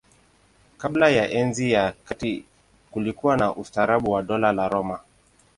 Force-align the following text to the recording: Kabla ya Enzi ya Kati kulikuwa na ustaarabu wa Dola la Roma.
Kabla 0.77 1.09
ya 1.09 1.29
Enzi 1.31 1.71
ya 1.71 1.91
Kati 2.05 2.45
kulikuwa 2.91 3.37
na 3.37 3.55
ustaarabu 3.55 4.11
wa 4.11 4.23
Dola 4.23 4.53
la 4.53 4.67
Roma. 4.69 4.99